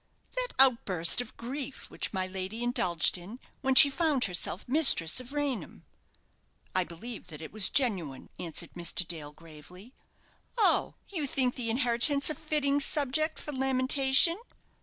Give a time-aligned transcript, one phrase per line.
[0.31, 5.31] "That outburst of grief which my lady indulged in, when she found herself mistress of
[5.31, 5.85] Raynham."
[6.73, 9.07] "I believe that it was genuine," answered Mr.
[9.07, 9.93] Dale, gravely.
[10.57, 14.39] "Oh, you think the inheritance a fitting subject for lamentation?"